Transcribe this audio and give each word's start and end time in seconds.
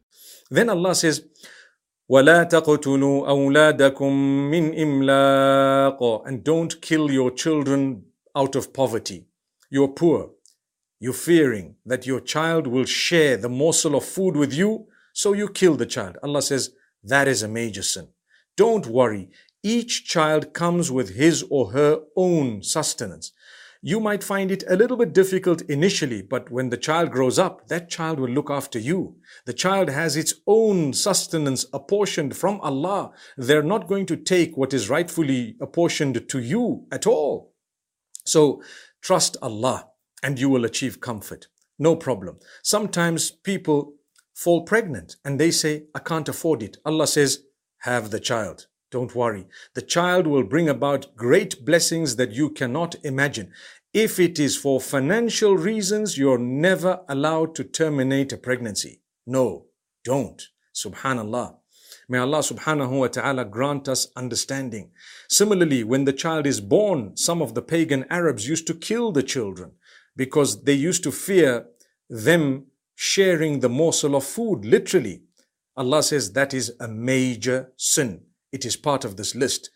Then 0.48 0.70
Allah 0.70 0.94
says, 0.94 1.24
وَلَا 2.08 2.48
تَقْتُلُوا 2.48 3.26
أَوْلَادَكُم 3.26 4.50
مِّنْ 4.50 4.78
إِمْلَاقٍ 4.78 6.28
And 6.28 6.44
don't 6.44 6.80
kill 6.80 7.10
your 7.10 7.32
children 7.32 8.04
out 8.36 8.54
of 8.54 8.72
poverty. 8.72 9.26
You're 9.70 9.88
poor. 9.88 10.30
You're 11.00 11.12
fearing 11.12 11.74
that 11.84 12.06
your 12.06 12.20
child 12.20 12.68
will 12.68 12.84
share 12.84 13.36
the 13.36 13.48
morsel 13.48 13.96
of 13.96 14.04
food 14.04 14.36
with 14.36 14.54
you, 14.54 14.86
so 15.12 15.32
you 15.32 15.48
kill 15.48 15.74
the 15.74 15.86
child. 15.86 16.16
Allah 16.22 16.40
says, 16.40 16.70
that 17.04 17.28
is 17.28 17.42
a 17.42 17.48
major 17.48 17.82
sin. 17.82 18.08
Don't 18.56 18.86
worry. 18.86 19.30
Each 19.62 20.04
child 20.04 20.52
comes 20.52 20.90
with 20.90 21.14
his 21.16 21.44
or 21.50 21.72
her 21.72 22.00
own 22.16 22.62
sustenance. 22.62 23.32
You 23.86 24.00
might 24.00 24.24
find 24.24 24.50
it 24.50 24.64
a 24.66 24.76
little 24.76 24.96
bit 24.96 25.12
difficult 25.12 25.60
initially, 25.62 26.22
but 26.22 26.50
when 26.50 26.70
the 26.70 26.78
child 26.78 27.10
grows 27.10 27.38
up, 27.38 27.68
that 27.68 27.90
child 27.90 28.18
will 28.18 28.30
look 28.30 28.50
after 28.50 28.78
you. 28.78 29.16
The 29.44 29.52
child 29.52 29.90
has 29.90 30.16
its 30.16 30.32
own 30.46 30.94
sustenance 30.94 31.66
apportioned 31.70 32.34
from 32.34 32.60
Allah. 32.62 33.12
They're 33.36 33.62
not 33.62 33.86
going 33.86 34.06
to 34.06 34.16
take 34.16 34.56
what 34.56 34.72
is 34.72 34.88
rightfully 34.88 35.56
apportioned 35.60 36.26
to 36.30 36.38
you 36.38 36.86
at 36.90 37.06
all. 37.06 37.52
So 38.24 38.62
trust 39.02 39.36
Allah 39.42 39.88
and 40.22 40.40
you 40.40 40.48
will 40.48 40.64
achieve 40.64 41.02
comfort. 41.02 41.48
No 41.78 41.94
problem. 41.94 42.38
Sometimes 42.62 43.30
people 43.30 43.96
fall 44.34 44.62
pregnant 44.62 45.16
and 45.24 45.40
they 45.40 45.50
say, 45.50 45.84
I 45.94 46.00
can't 46.00 46.28
afford 46.28 46.62
it. 46.62 46.76
Allah 46.84 47.06
says, 47.06 47.44
have 47.78 48.10
the 48.10 48.20
child. 48.20 48.66
Don't 48.90 49.14
worry. 49.14 49.46
The 49.74 49.82
child 49.82 50.26
will 50.26 50.44
bring 50.44 50.68
about 50.68 51.16
great 51.16 51.64
blessings 51.64 52.16
that 52.16 52.32
you 52.32 52.50
cannot 52.50 52.94
imagine. 53.04 53.52
If 53.92 54.18
it 54.18 54.38
is 54.38 54.56
for 54.56 54.80
financial 54.80 55.56
reasons, 55.56 56.18
you're 56.18 56.38
never 56.38 57.00
allowed 57.08 57.54
to 57.56 57.64
terminate 57.64 58.32
a 58.32 58.36
pregnancy. 58.36 59.00
No, 59.26 59.66
don't. 60.04 60.42
Subhanallah. 60.74 61.56
May 62.08 62.18
Allah 62.18 62.40
subhanahu 62.40 62.98
wa 62.98 63.08
ta'ala 63.08 63.44
grant 63.46 63.88
us 63.88 64.08
understanding. 64.14 64.90
Similarly, 65.28 65.84
when 65.84 66.04
the 66.04 66.12
child 66.12 66.46
is 66.46 66.60
born, 66.60 67.16
some 67.16 67.40
of 67.40 67.54
the 67.54 67.62
pagan 67.62 68.04
Arabs 68.10 68.48
used 68.48 68.66
to 68.66 68.74
kill 68.74 69.10
the 69.12 69.22
children 69.22 69.72
because 70.16 70.64
they 70.64 70.74
used 70.74 71.02
to 71.04 71.12
fear 71.12 71.66
them 72.10 72.66
sharing 72.95 73.59
the 73.59 73.69
morsel 73.69 74.15
of 74.15 74.23
food, 74.23 74.65
literally. 74.65 75.21
Allah 75.77 76.03
says 76.03 76.33
that 76.33 76.53
is 76.53 76.73
a 76.79 76.87
major 76.87 77.71
sin. 77.77 78.21
It 78.51 78.65
is 78.65 78.75
part 78.75 79.05
of 79.05 79.15
this 79.15 79.35
list. 79.35 79.69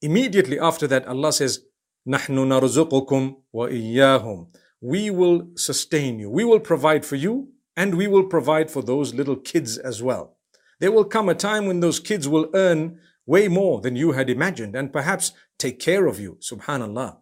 Immediately 0.00 0.58
after 0.58 0.86
that, 0.88 1.06
Allah 1.06 1.32
says, 1.32 1.64
نَحْنُ 2.08 2.34
نَرْزُقُكُمْ 2.34 3.36
وَإِيَّاهُمْ 3.54 4.46
We 4.80 5.10
will 5.10 5.48
sustain 5.56 6.18
you. 6.18 6.30
We 6.30 6.44
will 6.44 6.60
provide 6.60 7.04
for 7.04 7.16
you 7.16 7.48
and 7.76 7.94
we 7.94 8.06
will 8.06 8.24
provide 8.24 8.70
for 8.70 8.82
those 8.82 9.14
little 9.14 9.36
kids 9.36 9.78
as 9.78 10.02
well. 10.02 10.36
There 10.80 10.92
will 10.92 11.04
come 11.04 11.28
a 11.28 11.34
time 11.34 11.66
when 11.66 11.80
those 11.80 12.00
kids 12.00 12.26
will 12.26 12.50
earn 12.54 12.98
way 13.26 13.48
more 13.48 13.80
than 13.80 13.94
you 13.94 14.12
had 14.12 14.28
imagined 14.28 14.74
and 14.74 14.92
perhaps 14.92 15.32
take 15.58 15.78
care 15.78 16.06
of 16.06 16.18
you. 16.18 16.38
Subhanallah. 16.40 17.18